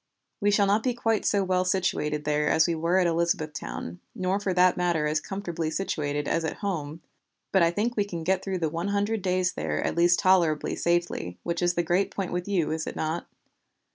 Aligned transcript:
We 0.39 0.49
shall 0.49 0.65
not 0.65 0.81
be 0.81 0.95
quite 0.95 1.25
so 1.25 1.43
well 1.43 1.63
situated 1.63 2.23
there 2.25 2.49
as 2.49 2.65
we 2.65 2.73
were 2.73 2.97
at 2.97 3.05
Elizabethtown, 3.05 3.99
nor 4.15 4.39
for 4.39 4.51
that 4.51 4.75
matter 4.75 5.05
as 5.05 5.19
comfortably 5.21 5.69
situated 5.69 6.27
as 6.27 6.43
at 6.43 6.55
home, 6.65 7.03
but 7.51 7.61
I 7.61 7.69
think 7.69 7.95
we 7.95 8.03
can 8.05 8.23
get 8.23 8.43
through 8.43 8.57
the 8.57 8.69
one 8.69 8.87
hundred 8.87 9.21
days 9.21 9.53
there 9.53 9.79
at 9.85 9.95
least 9.95 10.17
tolerably 10.17 10.75
safely, 10.75 11.37
which 11.43 11.61
is 11.61 11.75
the 11.75 11.83
great 11.83 12.09
point 12.09 12.31
with 12.31 12.47
you, 12.47 12.71
is 12.71 12.87
it 12.87 12.95
not? 12.95 13.27